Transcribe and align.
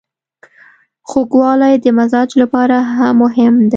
خوږوالی 1.09 1.73
د 1.83 1.85
مزاج 1.97 2.29
لپاره 2.41 2.77
هم 2.95 3.13
مهم 3.21 3.53
دی. 3.65 3.69